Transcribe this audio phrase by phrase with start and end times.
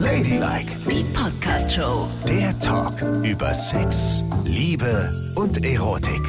[0.00, 2.08] Ladylike, Die Podcast Show.
[2.26, 6.22] der Talk über Sex, Liebe und Erotik.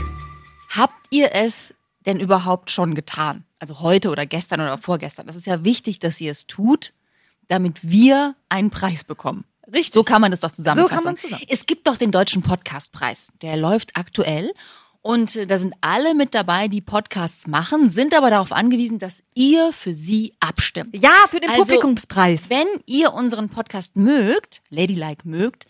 [0.70, 1.74] Habt ihr es
[2.06, 3.46] denn überhaupt schon getan?
[3.60, 5.26] Also heute oder gestern oder vorgestern.
[5.28, 6.94] Das ist ja wichtig, dass ihr es tut,
[7.48, 9.46] damit wir einen Preis bekommen.
[9.68, 9.94] Richtig.
[9.94, 10.90] So kann man das doch zusammenfassen.
[10.90, 13.32] So kann man zusammen- Es gibt doch den Deutschen Podcastpreis.
[13.42, 14.54] Der läuft aktuell.
[15.02, 19.24] Und äh, da sind alle mit dabei, die Podcasts machen, sind aber darauf angewiesen, dass
[19.34, 20.96] ihr für sie abstimmt.
[21.02, 22.50] Ja, für den Also, Publikumspreis.
[22.50, 25.66] Wenn ihr unseren Podcast mögt, Ladylike mögt,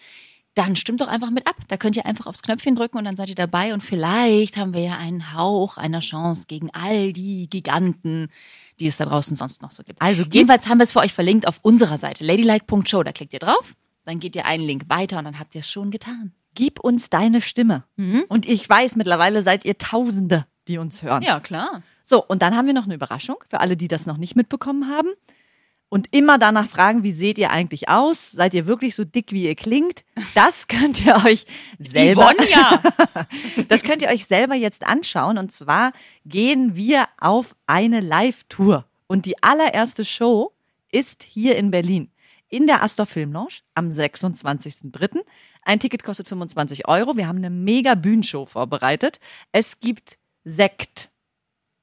[0.53, 1.55] dann stimmt doch einfach mit ab.
[1.69, 4.73] Da könnt ihr einfach aufs Knöpfchen drücken und dann seid ihr dabei und vielleicht haben
[4.73, 8.27] wir ja einen Hauch einer Chance gegen all die Giganten,
[8.81, 10.01] die es da draußen sonst noch so gibt.
[10.01, 13.03] Also jedenfalls haben wir es für euch verlinkt auf unserer Seite ladylike.show.
[13.03, 15.69] Da klickt ihr drauf, dann geht ihr einen Link weiter und dann habt ihr es
[15.69, 16.33] schon getan.
[16.53, 17.83] Gib uns deine Stimme.
[17.95, 18.23] Mhm.
[18.27, 21.23] Und ich weiß, mittlerweile seid ihr Tausende, die uns hören.
[21.23, 21.81] Ja, klar.
[22.03, 24.89] So, und dann haben wir noch eine Überraschung für alle, die das noch nicht mitbekommen
[24.89, 25.09] haben.
[25.93, 28.31] Und immer danach fragen, wie seht ihr eigentlich aus?
[28.31, 30.05] Seid ihr wirklich so dick, wie ihr klingt?
[30.35, 31.45] Das könnt ihr euch
[31.79, 32.81] selber, Yvonne, ja.
[33.67, 35.37] das könnt ihr euch selber jetzt anschauen.
[35.37, 35.91] Und zwar
[36.25, 38.85] gehen wir auf eine Live-Tour.
[39.07, 40.53] Und die allererste Show
[40.93, 42.09] ist hier in Berlin.
[42.51, 45.21] In der Astor Film Lounge am 26.03.
[45.63, 47.15] Ein Ticket kostet 25 Euro.
[47.15, 49.21] Wir haben eine mega Bühnenshow vorbereitet.
[49.53, 51.11] Es gibt Sekt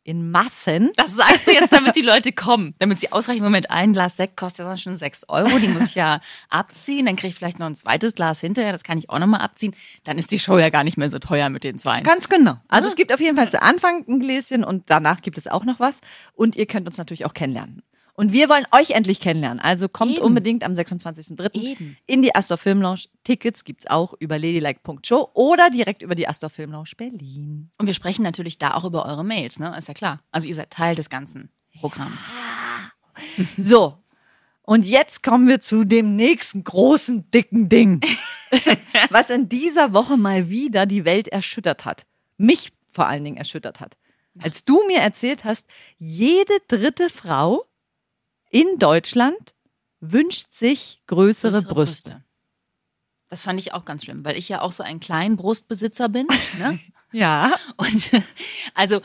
[0.05, 0.91] in Massen.
[0.97, 2.75] Das sagst du jetzt, damit die Leute kommen.
[2.80, 3.42] Damit sie ausreichen.
[3.42, 5.58] Moment, ein Glas Sekt kostet ja schon 6 Euro.
[5.58, 7.06] Die muss ich ja abziehen.
[7.06, 8.72] Dann kriege ich vielleicht noch ein zweites Glas hinterher.
[8.72, 9.75] Das kann ich auch nochmal abziehen.
[10.05, 12.03] Dann ist die Show ja gar nicht mehr so teuer mit den zwei.
[12.03, 12.58] Ganz genau.
[12.69, 15.64] Also es gibt auf jeden Fall zu Anfang ein Gläschen und danach gibt es auch
[15.64, 16.00] noch was.
[16.34, 17.82] Und ihr könnt uns natürlich auch kennenlernen.
[18.19, 19.61] Und wir wollen euch endlich kennenlernen.
[19.61, 20.22] Also kommt Eben.
[20.22, 21.55] unbedingt am 26.03.
[21.55, 21.97] Eben.
[22.05, 23.02] in die Astor Film Lounge.
[23.22, 27.70] Tickets gibt's auch über ladylike.show oder direkt über die Astor Film Lounge Berlin.
[27.78, 29.72] Und wir sprechen natürlich da auch über eure Mails, ne?
[29.78, 30.19] Ist ja klar.
[30.33, 32.25] Also ihr seid Teil des ganzen Programms.
[33.56, 34.02] So.
[34.62, 38.00] Und jetzt kommen wir zu dem nächsten großen, dicken Ding,
[39.10, 42.05] was in dieser Woche mal wieder die Welt erschüttert hat.
[42.36, 43.97] Mich vor allen Dingen erschüttert hat.
[44.41, 47.67] Als du mir erzählt hast, jede dritte Frau
[48.50, 49.54] in Deutschland
[50.00, 52.25] wünscht sich größere, Größere Brüste.
[53.28, 56.26] Das fand ich auch ganz schlimm, weil ich ja auch so ein kleinen Brustbesitzer bin.
[56.59, 56.78] Ne?
[57.10, 57.54] Ja.
[57.78, 58.10] Und
[58.75, 59.00] also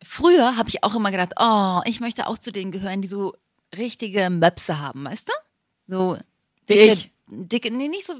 [0.00, 3.34] früher habe ich auch immer gedacht, oh, ich möchte auch zu denen gehören, die so
[3.76, 5.32] richtige Möpse haben, weißt du?
[5.88, 6.18] So
[6.68, 7.10] dicke, Ich.
[7.26, 8.14] dicke, nee, nicht so.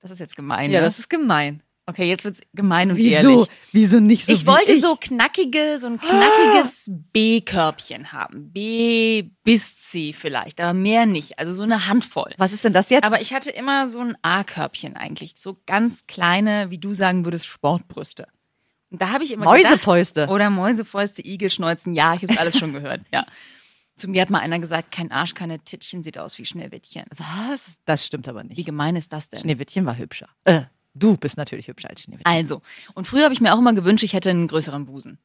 [0.00, 0.72] Das ist jetzt gemein.
[0.72, 0.84] Ja, ne?
[0.86, 1.62] das ist gemein.
[1.86, 3.30] Okay, jetzt wird's gemein und Wieso?
[3.30, 3.48] ehrlich.
[3.72, 4.80] Wieso nicht so ich wie wollte ich?
[4.80, 8.50] so knackige, so ein knackiges B-Körbchen haben.
[8.52, 11.38] B bis C vielleicht, aber mehr nicht.
[11.38, 12.32] Also so eine Handvoll.
[12.38, 13.04] Was ist denn das jetzt?
[13.04, 15.34] Aber ich hatte immer so ein A-Körbchen eigentlich.
[15.36, 18.26] So ganz kleine, wie du sagen würdest, Sportbrüste.
[18.90, 20.20] Und da habe ich immer Mäusefäuste.
[20.22, 21.94] Gedacht, oder Mäusefäuste, Igelschneuzen.
[21.94, 23.00] Ja, ich habe alles schon gehört.
[23.12, 23.26] Ja.
[23.96, 27.04] Zu mir hat mal einer gesagt, kein Arsch, keine Tittchen, sieht aus wie Schneewittchen.
[27.16, 27.80] Was?
[27.84, 28.66] Das stimmt aber Wie nicht.
[28.66, 29.38] gemein ist das denn?
[29.40, 30.28] Schneewittchen war hübscher.
[30.44, 30.62] Äh,
[30.94, 32.32] du bist natürlich hübscher als Schneewittchen.
[32.32, 32.62] Also,
[32.94, 35.18] und früher habe ich mir auch immer gewünscht, ich hätte einen größeren Busen.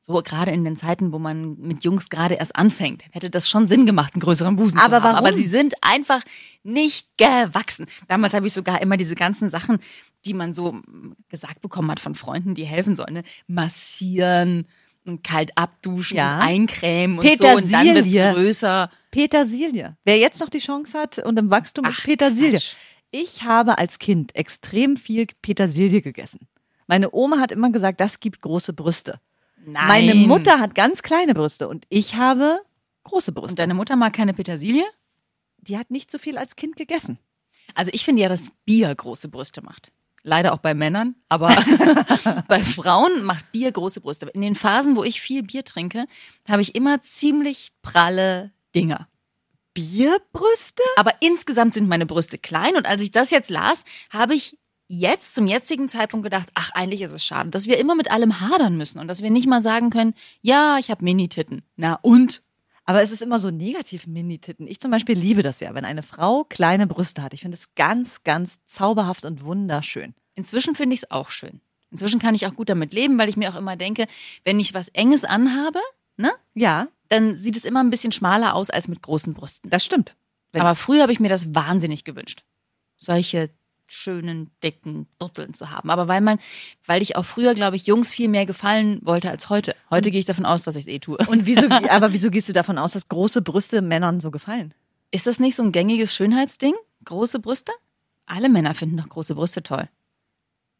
[0.00, 3.68] So gerade in den Zeiten, wo man mit Jungs gerade erst anfängt, hätte das schon
[3.68, 5.02] Sinn gemacht, einen größeren Busen Aber zu haben.
[5.04, 5.16] warum?
[5.18, 6.22] Aber sie sind einfach
[6.62, 7.84] nicht gewachsen.
[8.06, 9.80] Damals habe ich sogar immer diese ganzen Sachen,
[10.24, 10.80] die man so
[11.28, 13.22] gesagt bekommen hat von Freunden, die helfen sollen, ne?
[13.48, 14.66] massieren
[15.04, 16.38] und kalt abduschen, Ja.
[16.38, 18.32] eincremen und so und dann wird's Petersilie.
[18.34, 18.90] größer.
[19.10, 19.96] Petersilie.
[20.04, 22.52] Wer jetzt noch die Chance hat und im Wachstum ist Ach, Petersilie.
[22.52, 22.74] Quatsch.
[23.10, 26.48] Ich habe als Kind extrem viel Petersilie gegessen.
[26.86, 29.20] Meine Oma hat immer gesagt, das gibt große Brüste.
[29.64, 29.88] Nein.
[29.88, 32.60] Meine Mutter hat ganz kleine Brüste und ich habe
[33.04, 33.52] große Brüste.
[33.52, 34.84] Und deine Mutter mag keine Petersilie?
[35.60, 37.18] die hat nicht so viel als Kind gegessen.
[37.74, 39.92] Also ich finde ja, dass Bier große Brüste macht.
[40.22, 41.48] Leider auch bei Männern, aber
[42.48, 44.26] bei Frauen macht Bier große Brüste.
[44.26, 46.06] In den Phasen, wo ich viel Bier trinke,
[46.48, 49.08] habe ich immer ziemlich pralle Dinger.
[49.78, 50.82] Bierbrüste?
[50.96, 54.58] Aber insgesamt sind meine Brüste klein und als ich das jetzt las, habe ich
[54.88, 58.40] jetzt zum jetzigen Zeitpunkt gedacht, ach, eigentlich ist es schade, dass wir immer mit allem
[58.40, 61.62] hadern müssen und dass wir nicht mal sagen können, ja, ich habe Mini-Titten.
[61.76, 62.42] Na und?
[62.86, 64.66] Aber es ist immer so negativ Mini-Titten.
[64.66, 67.34] Ich zum Beispiel liebe das ja, wenn eine Frau kleine Brüste hat.
[67.34, 70.14] Ich finde es ganz, ganz zauberhaft und wunderschön.
[70.34, 71.60] Inzwischen finde ich es auch schön.
[71.92, 74.08] Inzwischen kann ich auch gut damit leben, weil ich mir auch immer denke,
[74.44, 75.78] wenn ich was Enges anhabe,
[76.16, 79.70] ne, Ja, dann sieht es immer ein bisschen schmaler aus als mit großen Brüsten.
[79.70, 80.16] das stimmt.
[80.52, 82.42] Wenn- Aber früher habe ich mir das wahnsinnig gewünscht.
[82.96, 83.50] Solche
[83.86, 85.88] schönen, dicken Dutteln zu haben.
[85.90, 86.38] Aber weil man,
[86.84, 89.74] weil ich auch früher, glaube ich, Jungs viel mehr gefallen wollte als heute.
[89.88, 91.16] Heute gehe ich davon aus, dass ich es eh tue.
[91.28, 94.74] Und wieso, aber wieso gehst du davon aus, dass große Brüste Männern so gefallen?
[95.10, 96.74] Ist das nicht so ein gängiges Schönheitsding?
[97.04, 97.72] Große Brüste?
[98.26, 99.88] Alle Männer finden doch große Brüste toll.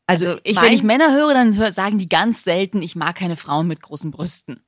[0.07, 3.67] Also, ich, wenn ich Männer höre, dann sagen die ganz selten, ich mag keine Frauen
[3.69, 4.61] mit großen Brüsten.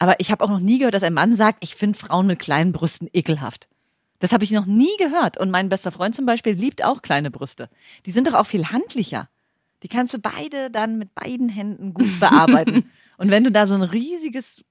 [0.00, 2.40] Aber ich habe auch noch nie gehört, dass ein Mann sagt, ich finde Frauen mit
[2.40, 3.68] kleinen Brüsten ekelhaft.
[4.18, 5.38] Das habe ich noch nie gehört.
[5.38, 7.68] Und mein bester Freund zum Beispiel liebt auch kleine Brüste.
[8.06, 9.28] Die sind doch auch viel handlicher.
[9.82, 12.90] Die kannst du beide dann mit beiden Händen gut bearbeiten.
[13.18, 14.64] Und wenn du da so ein riesiges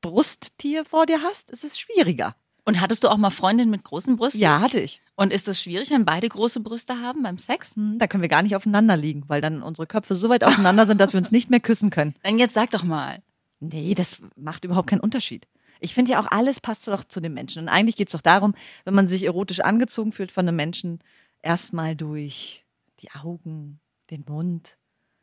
[0.00, 2.34] Brusttier vor dir hast, ist es schwieriger.
[2.64, 4.40] Und hattest du auch mal Freundinnen mit großen Brüsten?
[4.40, 5.02] Ja, hatte ich.
[5.16, 7.74] Und ist es schwierig, wenn beide große Brüste haben beim Sex?
[7.74, 10.86] Hm, Da können wir gar nicht aufeinander liegen, weil dann unsere Köpfe so weit auseinander
[10.86, 12.14] sind, dass wir uns nicht mehr küssen können.
[12.22, 13.22] Dann jetzt sag doch mal.
[13.60, 15.46] Nee, das macht überhaupt keinen Unterschied.
[15.80, 17.62] Ich finde ja auch, alles passt doch zu dem Menschen.
[17.62, 18.54] Und eigentlich geht es doch darum,
[18.84, 21.00] wenn man sich erotisch angezogen fühlt von einem Menschen,
[21.42, 22.66] erstmal durch
[23.00, 23.80] die Augen,
[24.10, 24.76] den Mund.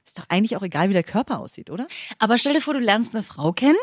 [0.06, 1.86] Ist doch eigentlich auch egal, wie der Körper aussieht, oder?
[2.18, 3.78] Aber stell dir vor, du lernst eine Frau kennen,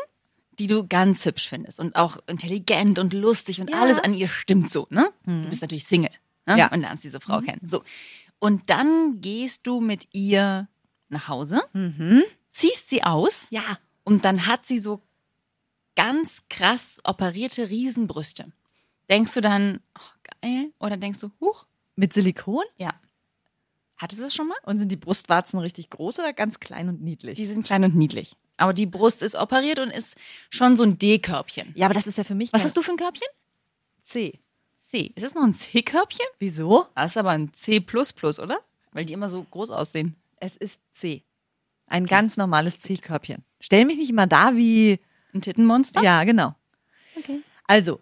[0.59, 3.81] die du ganz hübsch findest und auch intelligent und lustig und Ja.
[3.81, 5.09] alles an ihr stimmt so, ne?
[5.25, 6.11] Du bist natürlich Single
[6.45, 6.57] ne?
[6.57, 6.71] Ja.
[6.71, 7.61] und lernst diese Frau kennen.
[7.67, 7.83] So.
[8.39, 10.67] Und dann gehst du mit ihr
[11.09, 11.61] nach Hause,
[12.49, 13.61] ziehst sie aus Ja.
[14.05, 15.01] Und dann hat sie so
[15.95, 18.51] ganz krass operierte Riesenbrüste.
[19.09, 20.71] Denkst du dann, oh, geil?
[20.79, 21.65] Oder denkst du, huch,
[21.95, 22.63] Mit Silikon?
[22.77, 22.93] ja.
[23.97, 24.57] Hattest du das schon mal?
[24.63, 27.37] Und sind die Brustwarzen richtig groß oder ganz klein und niedlich?
[27.37, 28.35] Die sind klein und niedlich.
[28.57, 30.17] Aber die Brust ist operiert und ist
[30.49, 31.71] schon so ein D-Körbchen.
[31.75, 33.27] ja, aber das ist ja für mich Was hast du für ein Körbchen?
[34.03, 34.39] C.
[34.75, 35.13] C.
[35.15, 36.25] Ist das noch ein C-Körbchen?
[36.39, 36.87] Wieso?
[36.93, 38.59] Das ist aber ein C, oder?
[38.91, 40.15] Weil die immer so groß aussehen.
[40.41, 41.23] Es ist C.
[41.87, 43.43] Ein ganz normales C-Körbchen.
[43.59, 44.99] Stell mich nicht immer da wie.
[45.33, 46.01] Ein Tittenmonster?
[46.01, 46.55] Ja, genau.
[47.15, 47.41] Okay.
[47.67, 48.01] Also,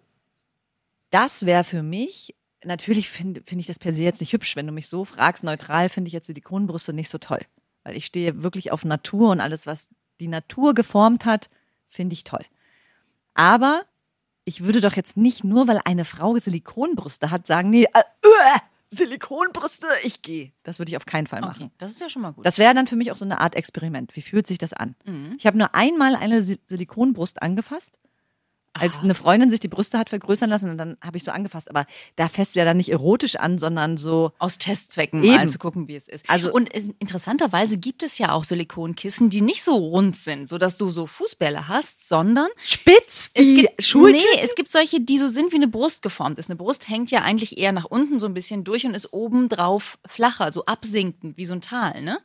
[1.10, 4.68] das wäre für mich, natürlich finde find ich das per se jetzt nicht hübsch, wenn
[4.68, 7.42] du mich so fragst, neutral finde ich jetzt Silikonbrüste nicht so toll.
[7.84, 9.90] Weil ich stehe wirklich auf Natur und alles, was
[10.20, 11.50] die Natur geformt hat,
[11.90, 12.46] finde ich toll.
[13.34, 13.84] Aber
[14.46, 18.60] ich würde doch jetzt nicht nur, weil eine Frau Silikonbrüste hat, sagen, nee, äh, äh,
[18.96, 20.52] Silikonbrüste, ich gehe.
[20.64, 21.66] Das würde ich auf keinen Fall machen.
[21.66, 22.46] Okay, das ist ja schon mal gut.
[22.46, 24.16] Das wäre dann für mich auch so eine Art Experiment.
[24.16, 24.96] Wie fühlt sich das an?
[25.06, 25.36] Mhm.
[25.38, 28.00] Ich habe nur einmal eine Si- Silikonbrust angefasst,
[28.74, 31.70] als eine Freundin sich die Brüste hat vergrößern lassen und dann habe ich so angefasst.
[31.70, 31.86] Aber
[32.16, 34.32] da fässt du ja dann nicht erotisch an, sondern so.
[34.40, 35.36] Aus Testzwecken Eben.
[35.36, 36.30] mal zu gucken, wie es ist.
[36.30, 40.78] Also- und äh, interessanterweise gibt es ja auch Silikonkissen, die nicht so rund sind, sodass
[40.78, 44.26] du so Fußbälle hast, sondern Spitz es wie gibt, Schultüten.
[44.34, 46.50] nee, es gibt solche, die so sind wie eine Brust geformt ist.
[46.50, 49.50] Eine Brust hängt ja eigentlich eher nach unten so ein bisschen durch und ist oben
[49.50, 52.20] drauf flacher, so absinkend, wie so ein Tal, ne?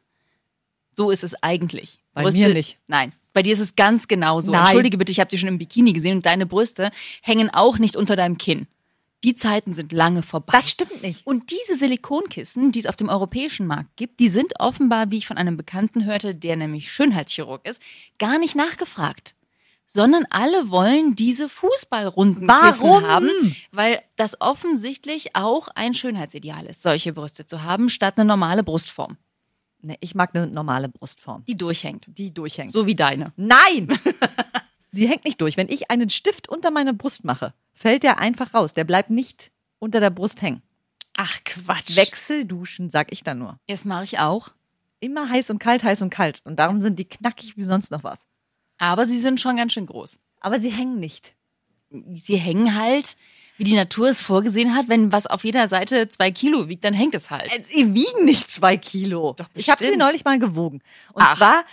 [0.95, 2.00] So ist es eigentlich.
[2.25, 2.79] Bei mir nicht.
[2.87, 3.12] Nein.
[3.32, 4.53] Bei dir ist es ganz genauso.
[4.53, 4.62] Nein.
[4.62, 6.91] Entschuldige bitte, ich habe dich schon im Bikini gesehen und deine Brüste
[7.23, 8.67] hängen auch nicht unter deinem Kinn.
[9.25, 10.53] Die Zeiten sind lange vorbei.
[10.53, 11.26] Das stimmt nicht.
[11.26, 15.26] Und diese Silikonkissen, die es auf dem europäischen Markt gibt, die sind offenbar, wie ich
[15.26, 17.82] von einem Bekannten hörte, der nämlich Schönheitschirurg ist,
[18.19, 19.35] gar nicht nachgefragt.
[19.87, 23.03] Sondern alle wollen diese Fußballrunden Warum?
[23.06, 28.62] haben, weil das offensichtlich auch ein Schönheitsideal ist, solche Brüste zu haben, statt eine normale
[28.62, 29.17] Brustform,
[29.80, 32.06] Nee, ich mag eine normale Brustform, die durchhängt.
[32.08, 32.70] die durchhängt.
[32.70, 33.32] So wie deine.
[33.36, 33.88] Nein!
[34.92, 35.56] die hängt nicht durch.
[35.56, 38.72] Wenn ich einen Stift unter meine Brust mache, fällt der einfach raus.
[38.72, 40.62] Der bleibt nicht unter der Brust hängen.
[41.16, 41.96] Ach Quatsch.
[41.96, 43.58] Wechselduschen, sag ich dann nur.
[43.69, 44.50] Das mache ich auch.
[45.00, 46.40] Immer heiß und kalt, heiß und kalt.
[46.44, 48.26] Und darum sind die knackig wie sonst noch was.
[48.78, 50.19] Aber sie sind schon ganz schön groß.
[50.40, 51.34] Aber sie hängen nicht.
[51.90, 53.16] sie hängen halt,
[53.58, 54.88] wie die Natur es vorgesehen hat.
[54.88, 57.52] Wenn was auf jeder Seite zwei Kilo wiegt, dann hängt es halt.
[57.52, 59.34] Äh, Sie wiegen nicht zwei Kilo.
[59.37, 60.81] Doch, ich habe sie neulich mal gewogen.
[61.12, 61.37] Und Ach.
[61.37, 61.64] zwar,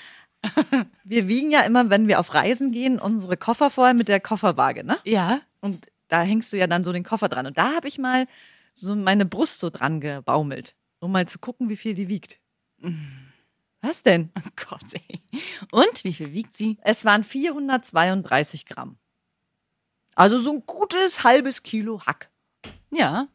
[1.04, 4.84] wir wiegen ja immer, wenn wir auf Reisen gehen, unsere Koffer vorher mit der Kofferwaage,
[4.84, 4.98] ne?
[5.04, 5.42] Ja.
[5.62, 7.46] Und da hängst du ja dann so den Koffer dran.
[7.46, 8.26] Und da habe ich mal
[8.74, 12.40] so meine Brust so dran gebaumelt, um mal zu gucken, wie viel die wiegt.
[13.82, 14.32] Was denn?
[14.38, 15.22] Oh Gott, ey.
[15.72, 16.78] Und wie viel wiegt sie?
[16.82, 18.98] Es waren 432 Gramm.
[20.16, 22.30] Also so ein gutes halbes Kilo Hack.
[22.92, 23.28] Ja,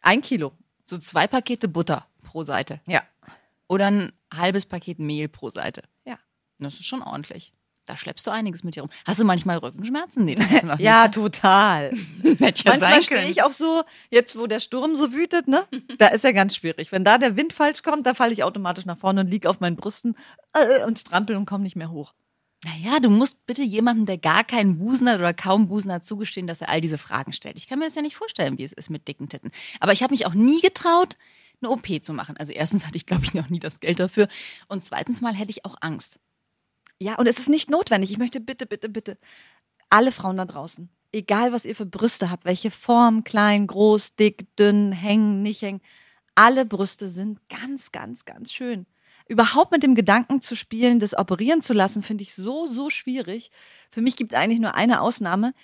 [0.00, 0.52] Ein Kilo.
[0.82, 2.80] so zwei Pakete Butter pro Seite.
[2.86, 3.02] Ja.
[3.68, 5.82] Oder ein halbes Paket Mehl pro Seite.
[6.04, 6.18] Ja.
[6.58, 7.52] Das ist schon ordentlich.
[7.86, 8.90] Da schleppst du einiges mit dir rum.
[9.06, 10.24] Hast du manchmal Rückenschmerzen?
[10.24, 11.14] Nee, das hast du noch Ja, nicht.
[11.14, 11.92] total.
[12.22, 15.66] Ja Manchmal sein stehe ich auch so, jetzt wo der Sturm so wütet, ne?
[15.98, 16.92] Da ist ja ganz schwierig.
[16.92, 19.58] Wenn da der Wind falsch kommt, da falle ich automatisch nach vorne und liege auf
[19.60, 20.16] meinen Brüsten
[20.52, 22.14] äh, und strampel und komme nicht mehr hoch.
[22.64, 26.46] Naja, du musst bitte jemandem, der gar keinen Busen hat oder kaum Busen hat, zugestehen,
[26.46, 27.56] dass er all diese Fragen stellt.
[27.56, 29.50] Ich kann mir das ja nicht vorstellen, wie es ist mit dicken Titten.
[29.80, 31.16] Aber ich habe mich auch nie getraut,
[31.62, 32.36] eine OP zu machen.
[32.36, 34.28] Also erstens hatte ich, glaube ich, noch nie das Geld dafür.
[34.68, 36.18] Und zweitens mal hätte ich auch Angst.
[36.98, 38.10] Ja, und es ist nicht notwendig.
[38.10, 39.16] Ich möchte bitte, bitte, bitte
[39.88, 44.54] alle Frauen da draußen, egal was ihr für Brüste habt, welche Form, klein, groß, dick,
[44.56, 45.80] dünn, hängen, nicht hängen,
[46.34, 48.86] alle Brüste sind ganz, ganz, ganz schön.
[49.30, 53.52] Überhaupt mit dem Gedanken zu spielen, das operieren zu lassen, finde ich so, so schwierig.
[53.88, 55.54] Für mich gibt es eigentlich nur eine Ausnahme.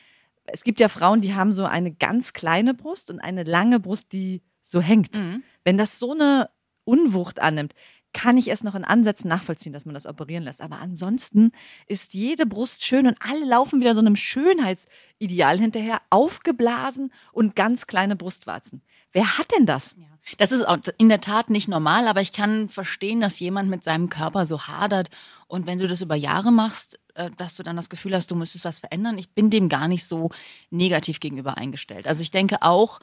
[0.44, 4.12] Es gibt ja Frauen, die haben so eine ganz kleine Brust und eine lange Brust,
[4.12, 5.16] die so hängt.
[5.64, 6.49] Wenn das so eine
[6.85, 7.75] Unwucht annimmt,
[8.16, 10.62] kann ich es noch in Ansätzen nachvollziehen, dass man das operieren lässt.
[10.62, 11.52] Aber ansonsten
[11.87, 17.87] ist jede Brust schön und alle laufen wieder so einem Schönheitsideal hinterher, aufgeblasen und ganz
[17.87, 18.80] kleine Brustwarzen.
[19.12, 19.96] Wer hat denn das?
[19.99, 20.06] Ja.
[20.38, 20.64] Das ist
[20.96, 24.66] in der Tat nicht normal, aber ich kann verstehen, dass jemand mit seinem Körper so
[24.66, 25.11] hadert.
[25.46, 28.35] Und wenn du das über Jahre machst, äh, dass du dann das Gefühl hast, du
[28.35, 29.18] müsstest was verändern.
[29.18, 30.30] Ich bin dem gar nicht so
[30.70, 32.08] negativ gegenüber eingestellt.
[32.08, 32.99] Also ich denke auch,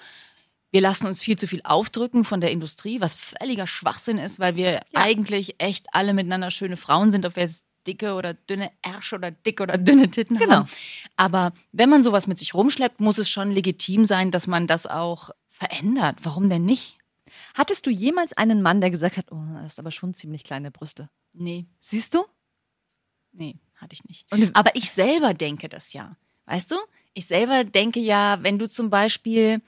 [0.74, 4.56] wir lassen uns viel zu viel aufdrücken von der Industrie, was völliger Schwachsinn ist, weil
[4.56, 9.16] wir eigentlich echt alle miteinander schöne Frauen sind, ob wir jetzt dicke oder dünne Ärsche
[9.16, 10.56] oder dicke oder dünne Titten Genau.
[10.56, 10.70] haben.
[11.16, 14.88] Aber wenn man sowas mit sich rumschleppt, muss es schon legitim sein, dass man das
[14.88, 16.18] auch verändert.
[16.24, 16.98] Warum denn nicht?
[17.54, 20.72] Hattest du jemals einen Mann, der gesagt hat, oh, das ist aber schon ziemlich kleine
[20.72, 21.10] Brüste?
[21.34, 22.26] Nee, Siehst du?
[23.32, 24.32] nee, hatte ich nicht.
[24.32, 26.16] Und- Aber ich selber denke das ja.
[26.46, 26.76] Weißt du?
[27.14, 29.62] Ich selber denke ja, wenn du zum Beispiel,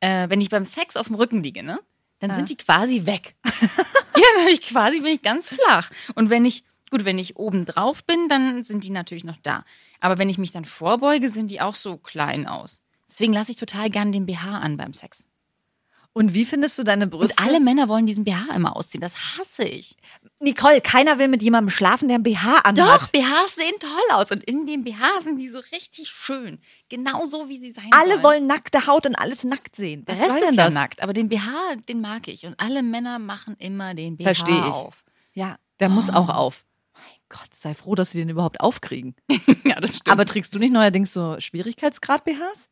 [0.00, 1.80] äh, wenn ich beim Sex auf dem Rücken liege, ne?
[2.20, 3.36] Dann sind die quasi weg.
[3.44, 5.90] ja, dann hab ich quasi bin ich ganz flach.
[6.16, 9.64] Und wenn ich, gut, wenn ich oben drauf bin, dann sind die natürlich noch da.
[10.00, 12.82] Aber wenn ich mich dann vorbeuge, sind die auch so klein aus.
[13.08, 15.27] Deswegen lasse ich total gern den BH an beim Sex.
[16.18, 17.40] Und wie findest du deine Brüste?
[17.40, 19.00] Und alle Männer wollen diesen BH immer ausziehen.
[19.00, 19.96] Das hasse ich.
[20.40, 23.02] Nicole, keiner will mit jemandem schlafen, der ein BH anhat.
[23.02, 24.32] Doch, BHs sehen toll aus.
[24.32, 26.58] Und in dem BH sind die so richtig schön.
[26.88, 28.22] Genauso wie sie sein Alle sollen.
[28.24, 30.04] wollen nackte Haut und alles nackt sehen.
[30.06, 30.74] Der Was Rest soll denn ist ja das?
[30.74, 32.46] nackt, aber den BH, den mag ich.
[32.46, 34.58] Und alle Männer machen immer den BH Versteh ich.
[34.64, 35.04] auf.
[35.34, 36.64] Ja, der muss auch auf.
[36.94, 39.14] Mein Gott, sei froh, dass sie den überhaupt aufkriegen.
[39.64, 40.08] ja, das stimmt.
[40.08, 42.70] Aber trägst du nicht neuerdings so Schwierigkeitsgrad-BHs?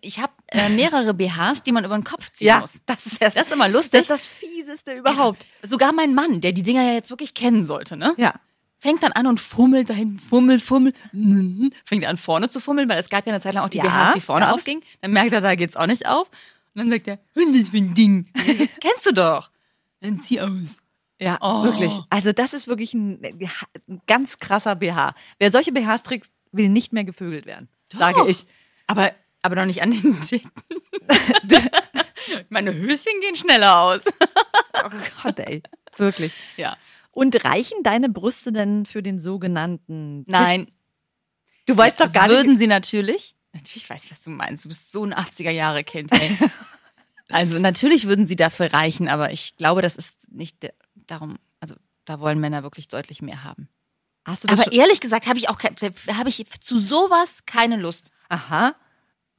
[0.00, 2.80] ich habe äh, mehrere BHs, die man über den Kopf ziehen muss.
[2.86, 4.06] das ist erst, Das ist immer lustig.
[4.06, 5.46] das ist das Fieseste überhaupt.
[5.62, 8.14] Also, sogar mein Mann, der die Dinger ja jetzt wirklich kennen sollte, ne?
[8.18, 8.34] ja.
[8.78, 10.96] Fängt dann an und fummelt da hinten, fummelt, fummelt.
[11.12, 11.70] mhm.
[11.84, 13.84] Fängt an vorne zu fummeln, weil es gab ja eine Zeit lang auch die Ja,
[13.84, 14.54] BHs, die vorne gab's.
[14.58, 14.82] aufgingen.
[15.00, 16.28] Dann merkt er, da geht's auch nicht auf.
[16.74, 18.28] Und dann sagt er, das für ein Ding?
[18.34, 19.50] Das kennst du doch.
[20.00, 20.78] Dann zieh aus.
[21.20, 21.62] Ja, Oh.
[21.62, 21.92] wirklich.
[22.10, 25.14] Also das ist wirklich ein, ein ganz krasser BH.
[25.38, 28.26] Wer solche BHs trägt, will nicht mehr gevögelt werden, sage Doch.
[28.28, 28.46] ich.
[28.88, 30.50] Aber, aber doch nicht an den Titten.
[32.48, 34.04] Meine Höschen gehen schneller aus.
[34.84, 34.90] Oh
[35.22, 35.62] Gott, ey.
[35.96, 36.32] Wirklich.
[36.56, 36.76] Ja.
[37.10, 40.70] Und reichen deine Brüste denn für den sogenannten Nein.
[41.66, 42.58] Du weißt doch das gar würden nicht.
[42.58, 43.34] sie natürlich.
[43.52, 44.64] Natürlich weiß ich, was du meinst.
[44.64, 46.12] Du bist so ein 80er-Jahre-Kind.
[46.12, 46.38] ey.
[47.28, 50.74] Also natürlich würden sie dafür reichen, aber ich glaube, das ist nicht der,
[51.06, 51.38] darum.
[51.60, 53.70] Also da wollen Männer wirklich deutlich mehr haben.
[54.24, 54.72] Aber schon?
[54.72, 58.74] ehrlich gesagt habe ich auch habe ich zu sowas keine Lust, Aha.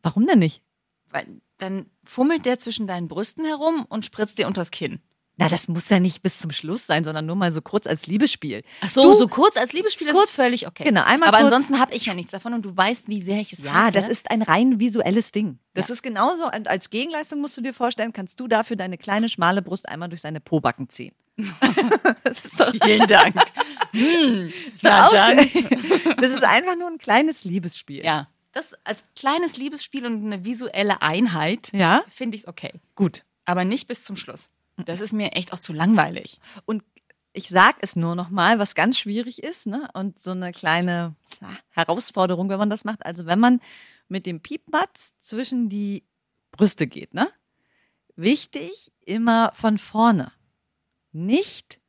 [0.04, 0.62] Warum denn nicht?
[1.10, 1.28] weil
[1.60, 5.00] dann fummelt der zwischen deinen Brüsten herum und spritzt dir unters Kinn.
[5.38, 8.08] Na, das muss ja nicht bis zum Schluss sein, sondern nur mal so kurz als
[8.08, 8.64] Liebesspiel.
[8.82, 10.84] Ach so, Du- so kurz als Liebesspiel ist Kurz- völlig okay.
[10.86, 13.40] Genau, einmal Aber kurz- ansonsten habe ich ja nichts davon und du weißt, wie sehr
[13.42, 13.94] ich es Ja, hasse.
[13.94, 15.60] das ist ein rein visuelles Ding.
[15.76, 15.94] Das Ja.
[15.94, 19.62] ist genauso, und als Gegenleistung musst du dir vorstellen, kannst du dafür deine kleine, schmale
[19.62, 21.14] Brust einmal durch seine Pobacken ziehen.
[22.24, 23.36] das ist Vielen Dank.
[23.92, 25.48] hm, ist doch na dann.
[25.48, 26.16] schön.
[26.20, 28.04] Das ist einfach nur ein kleines Liebesspiel.
[28.04, 32.04] Ja, das als kleines Liebesspiel und eine visuelle Einheit Ja?
[32.10, 32.72] finde ich okay.
[32.96, 33.26] Gut.
[33.46, 34.52] Aber nicht bis zum Schluss.
[34.86, 36.40] Das ist mir echt auch zu langweilig.
[36.66, 36.84] Und
[37.34, 39.90] ich sag es nur noch mal, was ganz schwierig ist, ne?
[39.94, 41.16] Und so eine kleine
[41.70, 43.06] Herausforderung, wenn man das macht.
[43.06, 43.60] Also wenn man
[44.08, 46.04] mit dem Piepmatz zwischen die
[46.52, 47.28] Brüste geht, ne?
[48.16, 50.32] Wichtig immer von vorne.
[51.12, 51.80] Nicht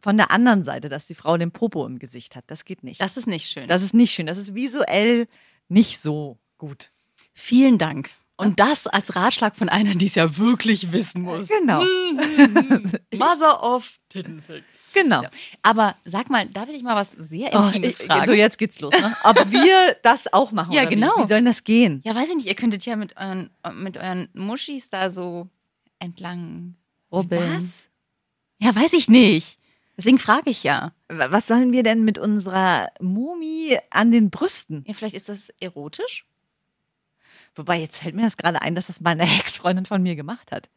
[0.00, 2.44] von der anderen Seite, dass die Frau den Popo im Gesicht hat.
[2.48, 3.00] Das geht nicht.
[3.00, 3.66] Das ist nicht schön.
[3.68, 4.26] Das ist nicht schön.
[4.26, 5.26] Das ist visuell
[5.68, 6.90] nicht so gut.
[7.34, 8.10] Vielen Dank.
[8.36, 11.48] Und das als Ratschlag von einer, die es ja wirklich wissen muss.
[11.48, 11.82] Genau.
[13.14, 14.62] Mother of Tittenfick.
[14.94, 15.22] Genau.
[15.62, 18.26] Aber sag mal, darf ich dich mal was sehr Oh, Intimes ich, fragen?
[18.26, 18.94] so, jetzt geht's los.
[18.94, 19.16] Ne?
[19.24, 20.72] Ob wir das auch machen?
[20.72, 21.12] Ja, genau.
[21.16, 22.00] Wie, wie soll denn das gehen?
[22.04, 25.48] ja, weiß ich nicht, ihr könntet ja mit euren, mit euren Muschis da so
[25.98, 26.74] entlang
[27.12, 27.72] rubbeln.
[28.60, 29.57] Ja, weiß ich nicht.
[29.98, 30.92] Deswegen frage ich ja.
[31.08, 31.48] Was?
[31.48, 34.84] Sollen wir denn mit unserer Mumie an den Brüsten?
[34.86, 36.24] Ja, vielleicht ist das erotisch?
[37.56, 40.70] Wobei, jetzt fällt mir das gerade ein, dass das meine Ex-Freundin von mir gemacht hat.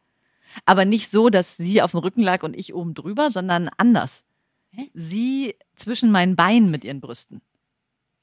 [0.66, 4.24] Aber nicht so, dass sie auf dem Rücken lag und ich oben drüber, sondern anders.
[4.72, 4.90] Hä?
[4.92, 7.40] Sie zwischen meinen Beinen mit ihren Brüsten.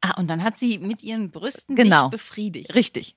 [0.01, 2.03] Ah, und dann hat sie mit ihren Brüsten Genau.
[2.09, 2.75] dich befriedigt.
[2.75, 3.15] Richtig.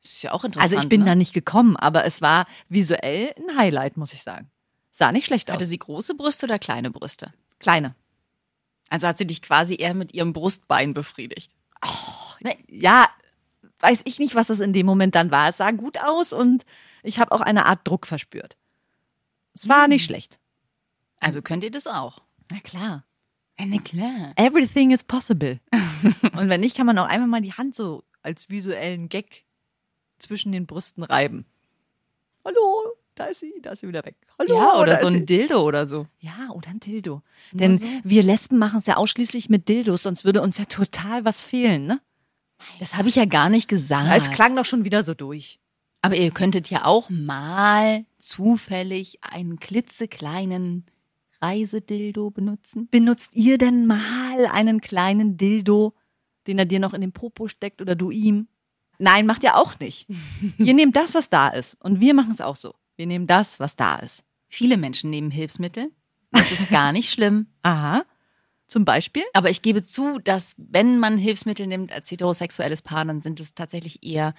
[0.00, 0.72] ist ja auch interessant.
[0.72, 1.06] Also ich bin ne?
[1.06, 4.50] da nicht gekommen, aber es war visuell ein Highlight, muss ich sagen.
[4.96, 5.70] Sah nicht schlecht Hatte aus.
[5.70, 7.34] sie große Brüste oder kleine Brüste?
[7.58, 7.96] Kleine.
[8.90, 11.50] Also hat sie dich quasi eher mit ihrem Brustbein befriedigt.
[12.68, 13.08] Ja,
[13.80, 15.48] weiß ich nicht, was das in dem Moment dann war.
[15.48, 16.64] Es sah gut aus und
[17.02, 18.56] ich habe auch eine Art Druck verspürt.
[19.52, 20.38] Es war nicht schlecht.
[21.18, 22.22] Also könnt ihr das auch.
[22.52, 23.04] Na klar.
[23.58, 24.32] Ja, na klar.
[24.36, 25.58] Everything is possible.
[26.36, 29.44] und wenn nicht, kann man auch einmal mal die Hand so als visuellen Gag
[30.18, 31.46] zwischen den Brüsten reiben.
[32.44, 34.16] Hallo, da ist sie, da ist sie wieder weg.
[34.38, 35.16] Hallo, Ja, oder so sie.
[35.16, 36.06] ein Dildo oder so.
[36.18, 37.22] Ja, oder ein Dildo.
[37.52, 37.86] Denn so.
[38.02, 41.86] wir Lesben machen es ja ausschließlich mit Dildos, sonst würde uns ja total was fehlen,
[41.86, 42.00] ne?
[42.78, 44.10] Das habe ich ja gar nicht gesagt.
[44.16, 45.60] Es klang doch schon wieder so durch.
[46.02, 50.84] Aber ihr könntet ja auch mal zufällig einen klitzekleinen
[51.40, 52.88] Reisedildo benutzen.
[52.90, 55.94] Benutzt ihr denn mal einen kleinen Dildo,
[56.46, 58.48] den er dir noch in den Popo steckt oder du ihm?
[58.98, 60.06] Nein, macht ihr auch nicht.
[60.58, 61.76] ihr nehmt das, was da ist.
[61.82, 62.74] Und wir machen es auch so.
[62.96, 64.24] Wir nehmen das, was da ist.
[64.48, 65.90] Viele Menschen nehmen Hilfsmittel.
[66.30, 67.46] Das ist gar nicht schlimm.
[67.62, 68.04] Aha.
[68.66, 69.22] Zum Beispiel?
[69.34, 73.54] Aber ich gebe zu, dass wenn man Hilfsmittel nimmt als heterosexuelles Paar, dann sind es
[73.54, 74.34] tatsächlich eher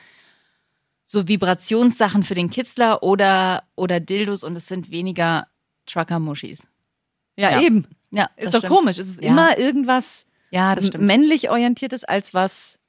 [1.04, 5.48] so Vibrationssachen für den Kitzler oder, oder Dildos und es sind weniger
[5.86, 6.68] Trucker-Muschis.
[7.38, 7.62] Ja, Ja.
[7.62, 7.88] eben.
[8.12, 8.74] Ja, Ist doch stimmt.
[8.74, 8.98] komisch.
[8.98, 9.30] Es ist Ja.
[9.30, 12.80] immer irgendwas Ja, männlich orientiertes als was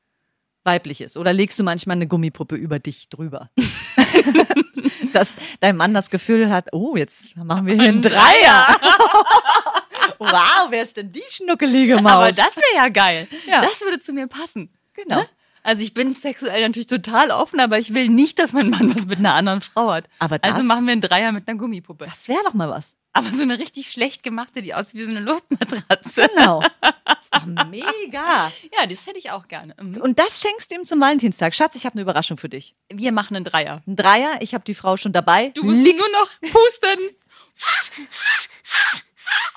[0.67, 1.17] weibliches.
[1.17, 3.51] Oder legst du manchmal eine Gummipuppe über dich drüber?
[5.13, 8.67] Dass dein Mann das Gefühl hat, oh, jetzt machen wir hier einen Dreier.
[10.19, 12.13] wow, wer ist denn die schnuckelige Maus?
[12.13, 13.27] Aber das wäre ja geil.
[13.47, 13.63] Ja.
[13.63, 14.71] Das würde zu mir passen.
[14.95, 15.21] Genau.
[15.21, 15.29] Ne?
[15.63, 19.07] Also ich bin sexuell natürlich total offen, aber ich will nicht, dass mein Mann was
[19.07, 20.05] mit einer anderen Frau hat.
[20.19, 22.05] Aber das- also machen wir einen Dreier mit einer Gummipuppe.
[22.07, 22.97] das wäre doch mal was.
[23.17, 26.29] Aber so eine richtig schlecht gemachte, die aussieht wie so eine Luftmatratze.
[26.35, 26.61] Genau.
[27.21, 28.53] ist doch mega.
[28.79, 29.75] Ja, das hätte ich auch gerne.
[29.81, 29.97] Mhm.
[29.99, 31.55] Und das schenkst du ihm zum Valentinstag.
[31.55, 32.75] Schatz, ich habe eine Überraschung für dich.
[32.93, 33.83] Wir machen einen Dreier.
[33.87, 35.51] Ein Dreier, ich habe die Frau schon dabei.
[35.55, 36.99] Du musst Lieg- nur noch pusten.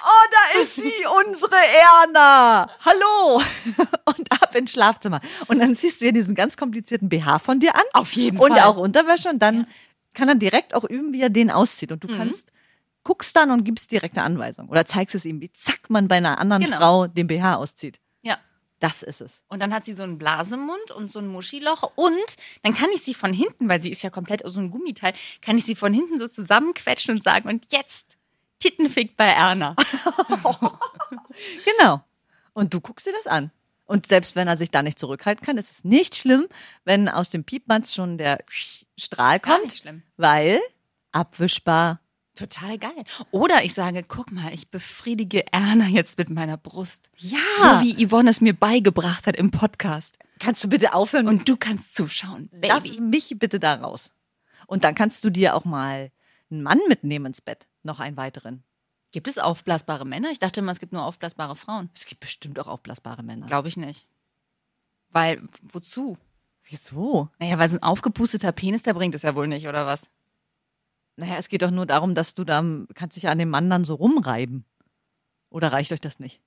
[0.01, 0.94] Oh, da ist sie,
[1.28, 2.70] unsere Erna.
[2.86, 3.42] Hallo.
[4.06, 5.20] Und ab ins Schlafzimmer.
[5.48, 7.84] Und dann ziehst du ihr diesen ganz komplizierten BH von dir an.
[7.94, 8.62] Auf jeden und Fall.
[8.62, 9.30] auch Unterwäsche.
[9.30, 9.68] Und dann
[10.13, 11.89] kann er direkt auch üben, wie er den auszieht.
[11.89, 11.94] Mhm.
[11.96, 12.51] Und du kannst,
[13.03, 14.70] guckst dann und gibst direkte Anweisung.
[14.70, 16.77] Oder zeigst es ihm, wie zack man bei einer anderen Genau.
[16.77, 18.00] Frau den BH auszieht.
[18.22, 18.38] Ja.
[18.79, 19.44] Das ist es.
[19.48, 21.91] Und dann hat sie so einen Blasemund und so ein Muschiloch.
[21.96, 24.72] Und dann kann ich sie von hinten, weil sie ist ja komplett aus so einem
[24.72, 28.18] Gummiteil, kann ich sie von hinten so zusammenquetschen und sagen, und jetzt
[28.60, 29.75] Tittenfick bei Erna.
[31.65, 32.03] Genau.
[32.53, 33.51] Und du guckst dir das an.
[33.86, 36.48] Und selbst wenn er sich da nicht zurückhalten kann, ist es nicht schlimm,
[36.86, 38.38] wenn aus dem Piepmatz schon der
[38.98, 40.03] Strahl Gar kommt, nicht schlimm.
[40.18, 40.60] weil
[41.12, 42.00] abwischbar.
[42.39, 43.04] Total geil.
[43.32, 47.12] Oder ich sage, guck mal, ich befriedige Erna jetzt mit meiner Brust.
[47.17, 47.38] Ja.
[47.58, 50.17] So wie Yvonne es mir beigebracht hat im Podcast.
[50.39, 53.02] Kannst du bitte aufhören Und du kannst zuschauen, lass Baby.
[53.02, 54.13] mich bitte da raus.
[54.67, 56.12] Und dann kannst du dir auch mal
[56.49, 57.67] einen Mann mitnehmen ins Bett.
[57.84, 58.63] Noch einen weiteren.
[59.12, 60.32] Gibt es aufblasbare Männer?
[60.32, 61.89] Ich dachte immer, es gibt nur aufblasbare Frauen.
[61.93, 63.47] Es gibt bestimmt auch aufblasbare Männer.
[63.47, 64.08] Glaube ich nicht.
[65.10, 66.17] Weil, wozu?
[66.63, 67.30] Wieso?
[67.39, 70.10] Naja, weil so ein aufgepusteter Penis, der bringt es ja wohl nicht, oder was?
[71.19, 72.63] Naja, es geht doch nur darum, dass du da
[72.95, 74.63] kannst dich an dem Mann dann so rumreiben.
[75.49, 76.41] Oder reicht euch das nicht?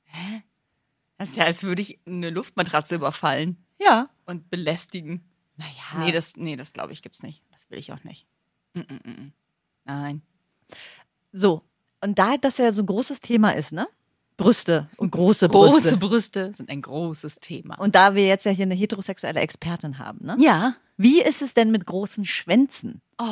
[1.18, 4.08] Das ist ja, als würde ich eine Luftmatratze überfallen Ja.
[4.24, 5.22] und belästigen.
[5.56, 6.04] Naja.
[6.04, 7.42] Nee, das, nee, das glaube ich gibt's nicht.
[7.52, 8.26] Das will ich auch nicht.
[8.72, 9.32] Mm, mm, mm, mm.
[9.84, 10.22] Nein.
[11.32, 11.62] So.
[12.00, 13.86] Und da das ja so ein großes Thema ist, ne?
[14.38, 15.96] Brüste und große, Große Brüste.
[15.98, 17.78] Brüste sind ein großes Thema.
[17.78, 20.36] Und da wir jetzt ja hier eine heterosexuelle Expertin haben, ne?
[20.40, 20.74] ja.
[20.96, 23.02] Wie ist es denn mit großen Schwänzen?
[23.18, 23.26] Oh.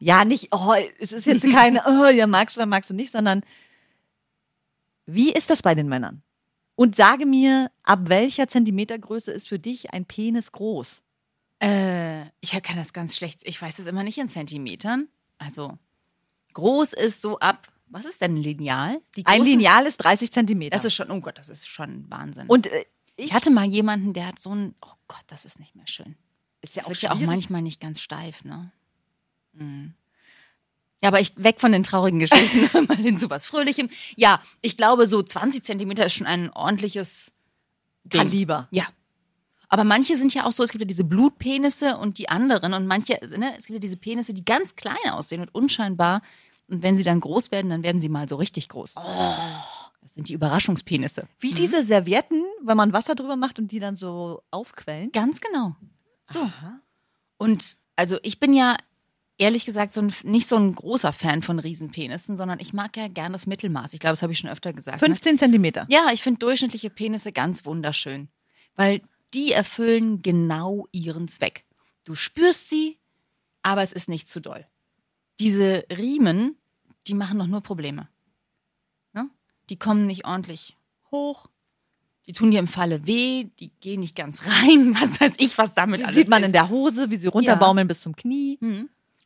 [0.00, 3.12] Ja, nicht, oh, es ist jetzt keine, oh, ja, magst du oder magst du nicht,
[3.12, 3.42] sondern
[5.06, 6.22] wie ist das bei den Männern?
[6.74, 11.02] Und sage mir, ab welcher Zentimetergröße ist für dich ein Penis groß?
[11.62, 13.42] Äh, ich kann das ganz schlecht.
[13.44, 15.08] Ich weiß es immer nicht in Zentimetern.
[15.36, 15.78] Also,
[16.54, 17.68] groß ist so ab.
[17.88, 19.00] Was ist denn ein Lineal?
[19.24, 20.74] Ein Lineal ist 30 Zentimeter.
[20.74, 22.46] Das ist schon, oh Gott, das ist schon Wahnsinn.
[22.46, 22.84] und äh,
[23.16, 25.86] ich, ich hatte mal jemanden, der hat so ein, oh Gott, das ist nicht mehr
[25.86, 26.16] schön.
[26.62, 27.26] ist ja Das auch wird ja auch schwierig.
[27.26, 28.72] manchmal nicht ganz steif, ne?
[29.52, 29.94] Mhm.
[31.02, 33.88] Ja, aber ich weg von den traurigen Geschichten, mal hin zu was Fröhlichem.
[34.16, 37.32] Ja, ich glaube, so 20 Zentimeter ist schon ein ordentliches
[38.04, 38.20] Ding.
[38.20, 38.68] Kaliber.
[38.70, 38.86] Ja.
[39.68, 42.86] Aber manche sind ja auch so, es gibt ja diese Blutpenisse und die anderen und
[42.86, 46.22] manche, ne, es gibt ja diese Penisse, die ganz klein aussehen und unscheinbar.
[46.66, 48.94] Und wenn sie dann groß werden, dann werden sie mal so richtig groß.
[48.94, 51.28] Das sind die Überraschungspenisse.
[51.38, 55.12] Wie diese Servietten, wenn man Wasser drüber macht und die dann so aufquellen.
[55.12, 55.76] Ganz genau.
[56.24, 56.50] So.
[57.38, 58.76] Und also ich bin ja
[59.40, 63.08] ehrlich gesagt so ein, nicht so ein großer Fan von Riesenpenissen, sondern ich mag ja
[63.08, 63.94] gern das Mittelmaß.
[63.94, 65.00] Ich glaube, das habe ich schon öfter gesagt.
[65.00, 65.08] Ne?
[65.08, 65.86] 15 Zentimeter.
[65.88, 68.28] Ja, ich finde durchschnittliche Penisse ganz wunderschön,
[68.76, 69.00] weil
[69.32, 71.64] die erfüllen genau ihren Zweck.
[72.04, 72.98] Du spürst sie,
[73.62, 74.66] aber es ist nicht zu doll.
[75.40, 76.56] Diese Riemen,
[77.06, 78.08] die machen doch nur Probleme.
[79.14, 79.30] Ne?
[79.70, 80.76] Die kommen nicht ordentlich
[81.10, 81.46] hoch.
[82.26, 85.74] Die tun dir im Falle weh, die gehen nicht ganz rein, was weiß ich, was
[85.74, 86.48] damit Die alles sieht man ist.
[86.48, 88.58] in der Hose, wie sie runterbaumeln bis zum Knie.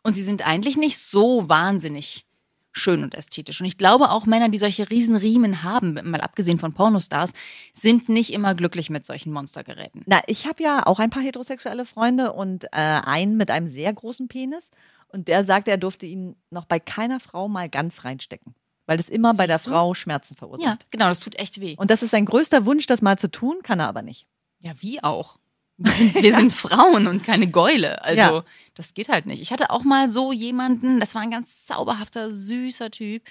[0.04, 2.26] Und sie sind eigentlich nicht so wahnsinnig
[2.72, 3.60] schön und ästhetisch.
[3.60, 7.32] Und ich glaube auch Männer, die solche Riesenriemen haben, mal abgesehen von Pornostars,
[7.72, 10.02] sind nicht immer glücklich mit solchen Monstergeräten.
[10.06, 13.92] Na, ich habe ja auch ein paar heterosexuelle Freunde und äh, einen mit einem sehr
[13.92, 14.70] großen Penis.
[15.08, 18.54] Und der sagte, er durfte ihn noch bei keiner Frau mal ganz reinstecken.
[18.86, 19.70] Weil das immer bei der Siehst du?
[19.70, 20.66] Frau Schmerzen verursacht.
[20.66, 21.76] Ja, genau, das tut echt weh.
[21.78, 24.26] Und das ist sein größter Wunsch, das mal zu tun, kann er aber nicht.
[24.58, 25.38] Ja, wie auch.
[25.78, 28.02] Wir sind, Frauen und keine Gäule.
[28.02, 28.44] Also, Ja.
[28.74, 29.42] das geht halt nicht.
[29.42, 33.22] Ich hatte auch mal so jemanden, das war ein ganz zauberhafter, süßer Typ.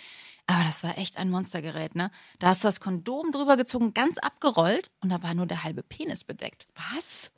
[0.45, 2.11] Aber das war echt ein Monstergerät, ne?
[2.39, 5.83] Da hast du das Kondom drüber gezogen, ganz abgerollt und da war nur der halbe
[5.83, 6.67] Penis bedeckt.
[6.91, 7.31] Was?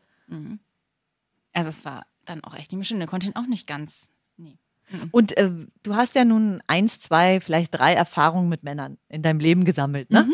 [1.54, 2.98] Also, es war dann auch echt nicht mehr schön.
[2.98, 4.10] Der konnte ihn auch nicht ganz.
[4.38, 4.58] Nee.
[5.12, 5.52] Und äh,
[5.84, 10.10] du hast ja nun eins, zwei, vielleicht drei Erfahrungen mit Männern in deinem Leben gesammelt,
[10.10, 10.28] ne?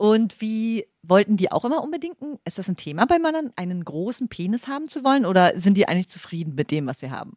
[0.00, 4.28] Und wie wollten die auch immer unbedingt, ist das ein Thema bei Männern, einen großen
[4.28, 7.36] Penis haben zu wollen oder sind die eigentlich zufrieden mit dem, was sie haben?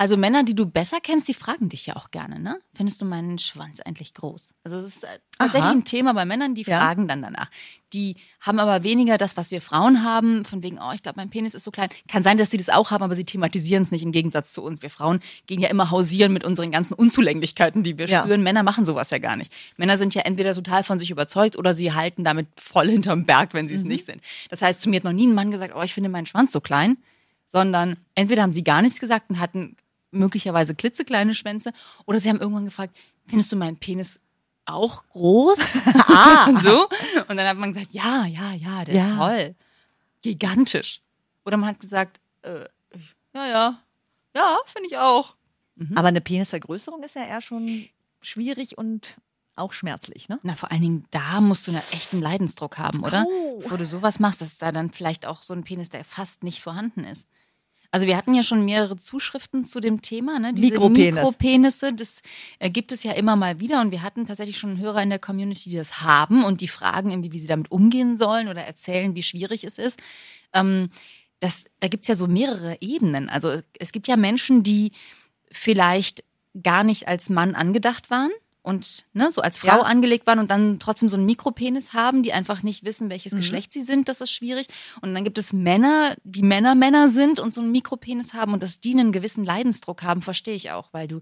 [0.00, 2.58] Also Männer, die du besser kennst, die fragen dich ja auch gerne, ne?
[2.74, 4.54] Findest du meinen Schwanz eigentlich groß?
[4.64, 5.72] Also es ist äh, tatsächlich Aha.
[5.72, 6.78] ein Thema bei Männern, die Ja.
[6.80, 7.50] fragen dann danach.
[7.92, 11.28] Die haben aber weniger das, was wir Frauen haben, von wegen, oh, ich glaube, mein
[11.28, 11.90] Penis ist so klein.
[12.08, 14.62] Kann sein, dass sie das auch haben, aber sie thematisieren es nicht im Gegensatz zu
[14.62, 14.80] uns.
[14.80, 18.22] Wir Frauen gehen ja immer hausieren mit unseren ganzen Unzulänglichkeiten, die wir Ja.
[18.22, 18.42] spüren.
[18.42, 19.52] Männer machen sowas ja gar nicht.
[19.76, 23.52] Männer sind ja entweder total von sich überzeugt oder sie halten damit voll hinterm Berg,
[23.52, 23.80] wenn sie Mhm.
[23.80, 24.22] es nicht sind.
[24.48, 26.52] Das heißt, zu mir hat noch nie ein Mann gesagt, oh, ich finde meinen Schwanz
[26.52, 26.96] so klein
[27.52, 29.76] sondern entweder haben sie gar nichts gesagt und hatten
[30.10, 31.72] möglicherweise klitzekleine Schwänze
[32.06, 32.96] oder sie haben irgendwann gefragt,
[33.26, 34.20] findest du meinen Penis
[34.66, 35.58] auch groß?
[36.08, 36.88] ah, so.
[37.28, 39.16] Und dann hat man gesagt, ja, ja, ja, der ist Ja.
[39.16, 39.54] toll.
[40.22, 41.00] Gigantisch.
[41.44, 42.66] Oder man hat gesagt, äh,
[43.34, 43.78] ja, ja,
[44.36, 45.36] ja, finde ich auch.
[45.94, 47.88] Aber eine Penisvergrößerung ist ja eher schon
[48.20, 49.16] schwierig und
[49.56, 50.38] auch schmerzlich, ne?
[50.42, 53.24] Na, vor allen Dingen, da musst du einen echten Leidensdruck haben, oder?
[53.26, 53.62] Au.
[53.68, 56.60] Wo du sowas machst, dass da dann vielleicht auch so ein Penis, der fast nicht
[56.62, 57.26] vorhanden ist.
[57.90, 60.54] Also wir hatten ja schon mehrere Zuschriften zu dem Thema, ne?
[60.54, 61.14] Diese Mikropenis.
[61.14, 62.22] Mikropenisse, das
[62.58, 65.18] äh, gibt es ja immer mal wieder und wir hatten tatsächlich schon Hörer in der
[65.18, 69.14] Community, die das haben und die fragen irgendwie, wie sie damit umgehen sollen oder erzählen,
[69.14, 70.00] wie schwierig es ist.
[70.52, 70.90] Ähm,
[71.40, 73.28] das, da gibt es ja so mehrere Ebenen.
[73.28, 74.92] Also es gibt ja Menschen, die
[75.50, 76.22] vielleicht
[76.62, 78.30] gar nicht als Mann angedacht waren
[78.70, 79.82] und ne, so als Frau Ja.
[79.82, 83.38] angelegt waren und dann trotzdem so einen Mikropenis haben, die einfach nicht wissen, welches Mhm.
[83.38, 84.68] Geschlecht sie sind, das ist schwierig.
[85.02, 88.62] Und dann gibt es Männer, die Männer Männer sind und so einen Mikropenis haben und
[88.62, 91.20] dass die einen gewissen Leidensdruck haben, verstehe ich auch, weil du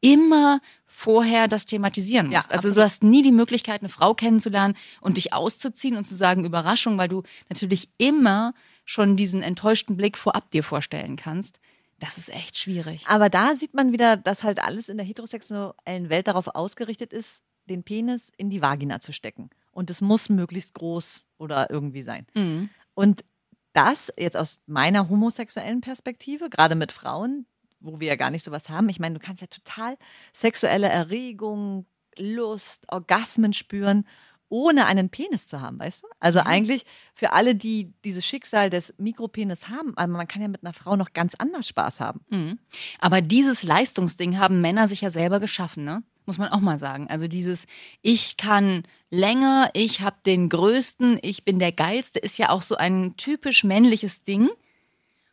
[0.00, 2.52] immer vorher das thematisieren Ja, musst.
[2.52, 6.44] also du hast nie die Möglichkeit, eine Frau kennenzulernen und dich auszuziehen und zu sagen
[6.44, 8.52] Überraschung, weil du natürlich immer
[8.84, 11.60] schon diesen enttäuschten Blick vorab dir vorstellen kannst.
[11.98, 13.04] Das ist echt schwierig.
[13.08, 17.42] Aber da sieht man wieder, dass halt alles in der heterosexuellen Welt darauf ausgerichtet ist,
[17.66, 19.50] den Penis in die Vagina zu stecken.
[19.72, 22.26] Und es muss möglichst groß oder irgendwie sein.
[22.34, 22.70] Mhm.
[22.94, 23.24] Und
[23.72, 27.46] das jetzt aus meiner homosexuellen Perspektive, gerade mit Frauen,
[27.80, 28.88] wo wir ja gar nicht sowas haben.
[28.88, 29.96] Ich meine, du kannst ja total
[30.32, 31.86] sexuelle Erregung,
[32.18, 34.06] Lust, Orgasmen spüren,
[34.48, 36.06] ohne einen Penis zu haben, weißt du?
[36.20, 36.84] Also eigentlich
[37.14, 40.96] für alle, die dieses Schicksal des Mikropenis haben, aber man kann ja mit einer Frau
[40.96, 42.20] noch ganz anders Spaß haben.
[42.30, 42.58] Mhm.
[43.00, 46.02] Aber dieses Leistungsding haben Männer sich ja selber geschaffen, ne?
[46.26, 47.06] Muss man auch mal sagen.
[47.08, 47.64] Also dieses,
[48.02, 52.76] ich kann länger, ich habe den größten, ich bin der geilste, ist ja auch so
[52.76, 54.50] ein typisch männliches Ding.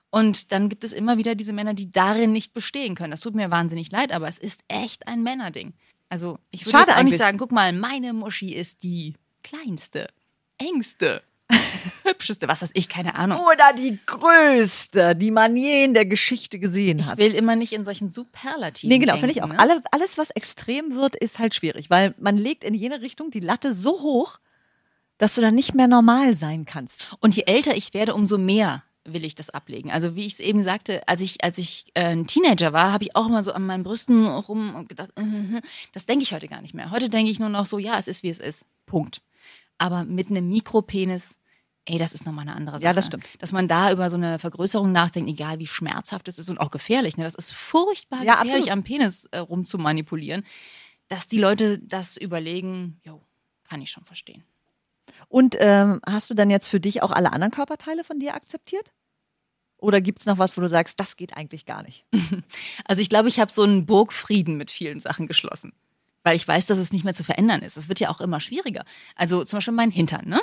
[0.10, 3.12] Und dann gibt es immer wieder diese Männer, die darin nicht bestehen können.
[3.12, 5.74] Das tut mir wahnsinnig leid, aber es ist echt ein Männerding.
[6.16, 7.18] Also ich würde Schade jetzt auch nicht eigentlich.
[7.20, 10.08] sagen, guck mal, meine Muschi ist die kleinste,
[10.58, 11.22] engste,
[12.04, 13.38] hübscheste, was weiß ich, keine Ahnung.
[13.42, 17.18] Oder die größte, die man je in der Geschichte gesehen Ich hat.
[17.18, 19.50] will immer nicht in solchen Superlativen Nee, genau, finde ich auch.
[19.50, 19.60] ne?
[19.60, 23.42] Alle, alles, was extrem wird, ist halt schwierig, weil man legt in jene Richtung die
[23.42, 24.38] Latte so hoch,
[25.18, 27.14] dass du dann nicht mehr normal sein kannst.
[27.20, 29.92] Und je älter ich werde, umso mehr will ich das ablegen.
[29.92, 33.04] Also wie ich es eben sagte, als ich als ich äh, ein Teenager war, habe
[33.04, 35.24] ich auch immer so an meinen Brüsten rum und gedacht, äh,
[35.94, 36.92] das denke ich heute gar nicht mehr.
[36.92, 38.66] Heute denke ich nur noch so, ja, es ist wie es ist.
[38.86, 39.22] Punkt.
[39.78, 41.38] Aber mit einem Mikropenis,
[41.86, 42.86] ey, das ist nochmal eine andere Sache.
[42.86, 43.26] Ja, das stimmt.
[43.40, 46.72] Dass man da über so eine Vergrößerung nachdenkt, egal wie schmerzhaft es ist und auch
[46.72, 47.18] gefährlich.
[47.18, 47.24] Ne?
[47.24, 48.72] Das ist furchtbar Ja, gefährlich, absolut.
[48.72, 50.44] am Penis äh, rumzumanipulieren.
[51.08, 53.22] Dass die Leute das überlegen, jo,
[53.64, 54.44] kann ich schon verstehen.
[55.28, 58.92] Und ähm, hast du dann jetzt für dich auch alle anderen Körperteile von dir akzeptiert?
[59.78, 62.06] Oder gibt es noch was, wo du sagst, das geht eigentlich gar nicht?
[62.88, 65.74] Also ich glaube, ich habe so einen Burgfrieden mit vielen Sachen geschlossen.
[66.24, 67.78] Weil ich weiß, dass es nicht mehr zu verändern ist.
[67.78, 68.84] Es wird ja auch immer schwieriger.
[69.16, 70.42] Also zum Beispiel mein Hintern, ne?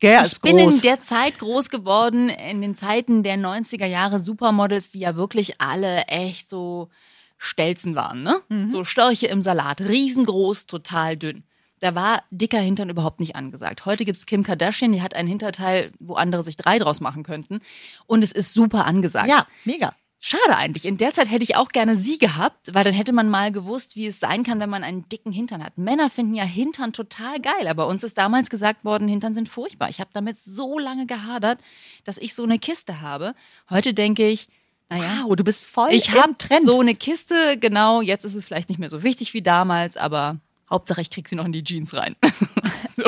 [0.00, 4.90] Gell, ich bin in der Zeit groß geworden, in den Zeiten der 90er Jahre Supermodels,
[4.90, 6.88] die ja wirklich alle echt so
[7.36, 8.40] Stelzen waren, ne?
[8.68, 11.44] So Störche im Salat, riesengroß, total dünn.
[11.80, 13.86] Da war dicker Hintern überhaupt nicht angesagt.
[13.86, 17.60] Heute gibt's Kim Kardashian, die hat einen Hinterteil, wo andere sich drei draus machen könnten.
[18.06, 19.28] Und es ist super angesagt.
[19.28, 19.94] Ja, mega.
[20.20, 20.84] Schade eigentlich.
[20.84, 23.94] In der Zeit hätte ich auch gerne sie gehabt, weil dann hätte man mal gewusst,
[23.94, 25.78] wie es sein kann, wenn man einen dicken Hintern hat.
[25.78, 29.90] Männer finden ja Hintern total geil, aber uns ist damals gesagt worden, Hintern sind furchtbar.
[29.90, 31.60] Ich habe damit so lange gehadert,
[32.04, 33.34] dass ich so eine Kiste habe.
[33.70, 34.48] Heute denke ich,
[34.88, 36.64] naja, Wow, du bist voll ich im Trend.
[36.64, 40.38] so eine Kiste, genau, jetzt ist es vielleicht nicht mehr so wichtig wie damals, aber
[40.70, 42.16] Hauptsache ich krieg sie noch in die Jeans rein.
[42.94, 43.04] so.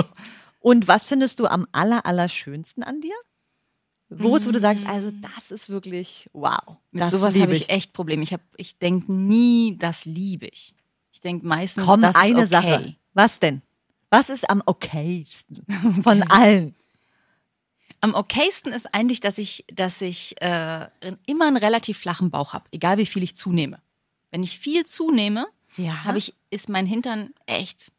[0.60, 3.14] Und was findest du am aller, allerschönsten an dir?
[4.08, 6.76] Wo wo du sagst, also das ist wirklich wow.
[6.90, 8.22] Mit sowas habe ich echt Probleme.
[8.24, 10.74] Ich, hab- ich denke nie, das liebe ich.
[11.12, 12.70] Ich denke meistens, Komm, das eine ist okay.
[12.70, 12.96] Sache.
[13.14, 13.62] Was denn?
[14.10, 15.64] Was ist am okaysten
[16.02, 16.74] von allen?
[18.00, 20.88] Am okaysten ist eigentlich, dass ich, dass ich äh,
[21.26, 23.80] immer einen relativ flachen Bauch habe, egal wie viel ich zunehme.
[24.30, 26.04] Wenn ich viel zunehme, Ja.
[26.04, 27.92] habe ich, ist mein Hintern echt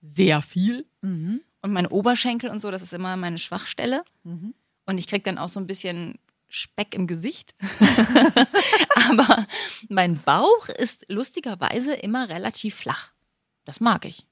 [0.00, 0.86] sehr viel.
[1.02, 1.42] Mhm.
[1.60, 4.04] Und meine Oberschenkel und so, das ist immer meine Schwachstelle.
[4.22, 4.54] Mhm.
[4.86, 7.54] Und ich kriege dann auch so ein bisschen Speck im Gesicht.
[9.10, 9.46] Aber
[9.88, 13.12] mein Bauch ist lustigerweise immer relativ flach.
[13.64, 14.26] Das mag ich.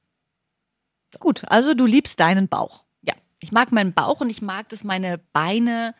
[1.18, 2.84] Gut, also du liebst deinen Bauch.
[3.02, 5.94] Ja, ich mag meinen Bauch und ich mag, dass meine Beine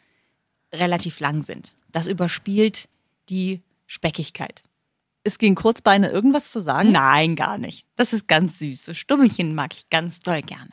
[0.73, 1.75] relativ lang sind.
[1.91, 2.89] Das überspielt
[3.29, 4.63] die Speckigkeit.
[5.27, 6.93] Ist gegen Kurzbeine irgendwas zu sagen?
[6.93, 7.85] Nein, gar nicht.
[7.97, 8.85] Das ist ganz süß.
[8.85, 10.71] So Stummelchen mag ich ganz doll gerne.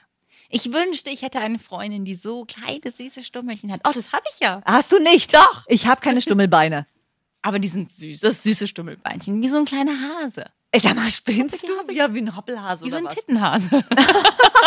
[0.48, 3.82] Ich wünschte, ich hätte eine Freundin, die so kleine, süße Stummelchen hat.
[3.88, 4.62] Oh, das habe ich ja.
[4.63, 5.34] Hast du nicht?
[5.34, 5.66] Doch.
[5.68, 6.86] Ich habe keine Stummelbeine.
[7.42, 8.20] Aber die sind süß.
[8.20, 9.42] Das süße Stummelbeinchen.
[9.42, 10.46] Wie so ein kleiner Hase.
[10.70, 11.92] Ey, sag mal, spinnst du?
[11.92, 13.16] Ja, wie ein Hoppelhase Wie so oder ein was?
[13.16, 13.70] Tittenhase.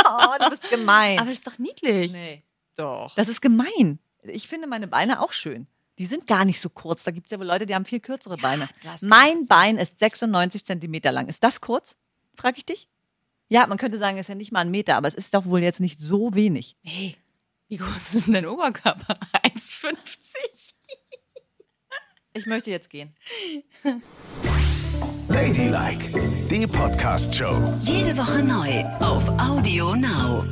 [0.08, 1.18] Oh, du bist gemein.
[1.18, 2.12] Aber das ist doch niedlich.
[2.12, 2.44] nee.
[2.76, 3.14] Doch.
[3.16, 3.98] Das ist gemein.
[4.22, 5.66] Ich finde meine Beine auch schön.
[5.98, 7.04] Die sind gar nicht so kurz.
[7.04, 8.68] Da gibt es ja wohl Leute, die haben viel kürzere Beine.
[8.82, 11.28] du hast Mein Bein ist 96 Zentimeter lang.
[11.28, 11.96] Ist das kurz?
[12.36, 12.88] Frag ich dich?
[13.48, 15.46] Ja, man könnte sagen, es ist ja nicht mal ein Meter, aber es ist doch
[15.46, 16.76] wohl jetzt nicht so wenig.
[16.82, 17.16] Hey,
[17.68, 19.14] wie groß ist denn dein Oberkörper?
[19.44, 20.74] 1,50?
[22.34, 23.14] Ich möchte jetzt gehen.
[25.28, 26.12] Ladylike,
[26.50, 27.78] die Podcast-Show.
[27.84, 30.44] Jede Woche neu auf Audio Now.